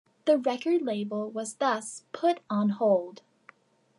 [0.25, 3.21] The record label was thus put on hold.